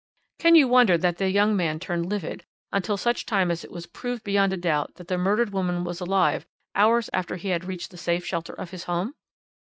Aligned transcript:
"Can 0.39 0.55
you 0.55 0.67
wonder 0.67 0.97
that 0.97 1.19
the 1.19 1.29
young 1.29 1.55
man 1.55 1.79
turned 1.79 2.09
livid, 2.09 2.43
until 2.73 2.97
such 2.97 3.23
time 3.27 3.51
as 3.51 3.63
it 3.63 3.69
was 3.69 3.85
proved 3.85 4.23
beyond 4.23 4.51
a 4.51 4.57
doubt 4.57 4.95
that 4.95 5.09
the 5.09 5.15
murdered 5.19 5.53
woman 5.53 5.83
was 5.83 5.99
alive 6.01 6.47
hours 6.73 7.07
after 7.13 7.35
he 7.35 7.49
had 7.49 7.65
reached 7.65 7.91
the 7.91 7.97
safe 7.97 8.25
shelter 8.25 8.53
of 8.53 8.71
his 8.71 8.85
home? 8.85 9.13